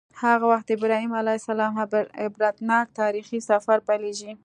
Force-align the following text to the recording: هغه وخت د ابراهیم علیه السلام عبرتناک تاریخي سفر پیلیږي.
هغه 0.23 0.45
وخت 0.51 0.65
د 0.67 0.71
ابراهیم 0.77 1.11
علیه 1.21 1.37
السلام 1.41 1.73
عبرتناک 2.25 2.87
تاریخي 3.01 3.39
سفر 3.49 3.77
پیلیږي. 3.87 4.31